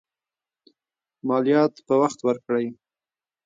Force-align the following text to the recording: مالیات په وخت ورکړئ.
مالیات 1.27 1.73
په 1.87 1.93
وخت 2.01 2.19
ورکړئ. 2.27 2.67